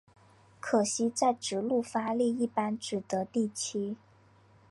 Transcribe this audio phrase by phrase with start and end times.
[0.59, 3.95] 可惜在直路发力一般只得第七。